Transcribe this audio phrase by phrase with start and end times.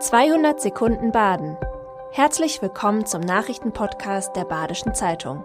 [0.00, 1.56] 200 Sekunden Baden.
[2.12, 5.42] Herzlich willkommen zum Nachrichtenpodcast der Badischen Zeitung.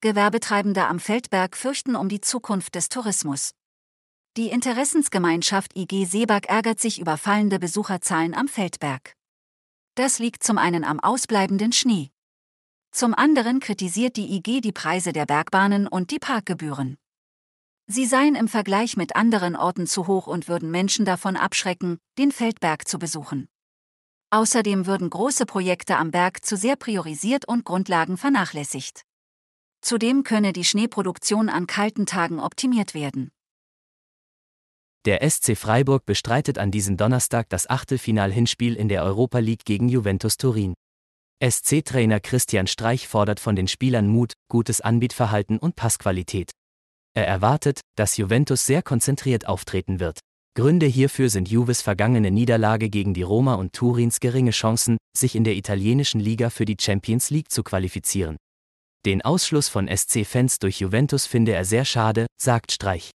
[0.00, 3.52] Gewerbetreibende am Feldberg fürchten um die Zukunft des Tourismus.
[4.36, 9.14] Die Interessensgemeinschaft IG Seeberg ärgert sich über fallende Besucherzahlen am Feldberg.
[9.94, 12.10] Das liegt zum einen am ausbleibenden Schnee.
[12.90, 16.98] Zum anderen kritisiert die IG die Preise der Bergbahnen und die Parkgebühren.
[17.86, 22.32] Sie seien im Vergleich mit anderen Orten zu hoch und würden Menschen davon abschrecken, den
[22.32, 23.46] Feldberg zu besuchen.
[24.30, 29.02] Außerdem würden große Projekte am Berg zu sehr priorisiert und Grundlagen vernachlässigt.
[29.82, 33.30] Zudem könne die Schneeproduktion an kalten Tagen optimiert werden.
[35.04, 40.38] Der SC Freiburg bestreitet an diesem Donnerstag das Achtelfinal-Hinspiel in der Europa League gegen Juventus
[40.38, 40.72] Turin.
[41.42, 46.52] SC-Trainer Christian Streich fordert von den Spielern Mut, gutes Anbietverhalten und Passqualität.
[47.14, 50.18] Er erwartet, dass Juventus sehr konzentriert auftreten wird.
[50.56, 55.44] Gründe hierfür sind Juves vergangene Niederlage gegen die Roma und Turins geringe Chancen, sich in
[55.44, 58.36] der italienischen Liga für die Champions League zu qualifizieren.
[59.04, 63.10] Den Ausschluss von SC-Fans durch Juventus finde er sehr schade, sagt Streich.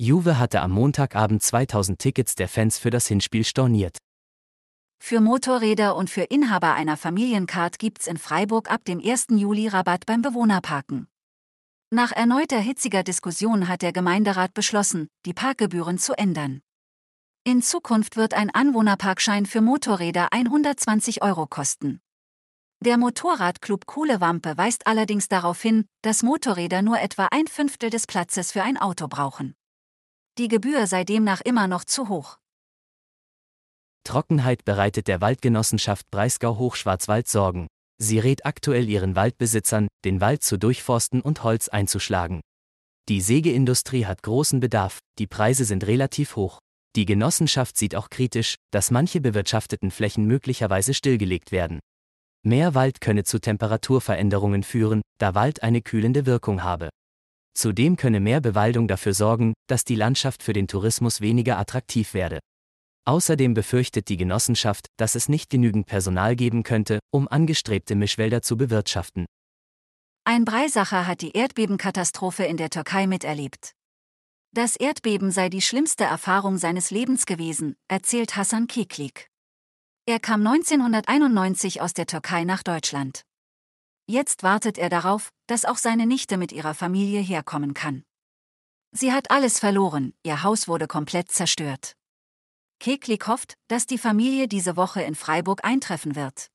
[0.00, 3.98] Juve hatte am Montagabend 2000 Tickets der Fans für das Hinspiel storniert.
[5.00, 9.26] Für Motorräder und für Inhaber einer Familiencard gibt's in Freiburg ab dem 1.
[9.30, 11.08] Juli Rabatt beim Bewohnerparken.
[11.90, 16.60] Nach erneuter hitziger Diskussion hat der Gemeinderat beschlossen, die Parkgebühren zu ändern.
[17.44, 22.02] In Zukunft wird ein Anwohnerparkschein für Motorräder 120 Euro kosten.
[22.84, 28.52] Der Motorradclub Kohlewampe weist allerdings darauf hin, dass Motorräder nur etwa ein Fünftel des Platzes
[28.52, 29.54] für ein Auto brauchen.
[30.36, 32.38] Die Gebühr sei demnach immer noch zu hoch.
[34.04, 37.66] Trockenheit bereitet der Waldgenossenschaft Breisgau Hochschwarzwald Sorgen.
[38.00, 42.40] Sie rät aktuell ihren Waldbesitzern, den Wald zu durchforsten und Holz einzuschlagen.
[43.08, 46.58] Die Sägeindustrie hat großen Bedarf, die Preise sind relativ hoch.
[46.94, 51.80] Die Genossenschaft sieht auch kritisch, dass manche bewirtschafteten Flächen möglicherweise stillgelegt werden.
[52.44, 56.88] Mehr Wald könne zu Temperaturveränderungen führen, da Wald eine kühlende Wirkung habe.
[57.54, 62.38] Zudem könne mehr Bewaldung dafür sorgen, dass die Landschaft für den Tourismus weniger attraktiv werde.
[63.08, 68.58] Außerdem befürchtet die Genossenschaft, dass es nicht genügend Personal geben könnte, um angestrebte Mischwälder zu
[68.58, 69.24] bewirtschaften.
[70.24, 73.72] Ein Breisacher hat die Erdbebenkatastrophe in der Türkei miterlebt.
[74.52, 79.30] Das Erdbeben sei die schlimmste Erfahrung seines Lebens gewesen, erzählt Hassan Keklik.
[80.04, 83.22] Er kam 1991 aus der Türkei nach Deutschland.
[84.06, 88.04] Jetzt wartet er darauf, dass auch seine Nichte mit ihrer Familie herkommen kann.
[88.92, 91.94] Sie hat alles verloren, ihr Haus wurde komplett zerstört.
[92.80, 96.48] Keklik hofft, dass die Familie diese Woche in Freiburg eintreffen wird.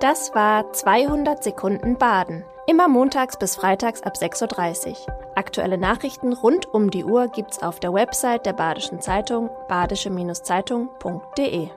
[0.00, 2.44] Das war 200 Sekunden Baden.
[2.66, 4.96] Immer montags bis freitags ab 6.30 Uhr.
[5.36, 11.68] Aktuelle Nachrichten rund um die Uhr gibt's auf der Website der Badischen Zeitung badische-zeitung.de.